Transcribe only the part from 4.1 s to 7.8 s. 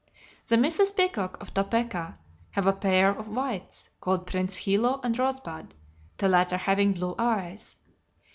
Prince Hilo and Rosebud, the latter having blue eyes.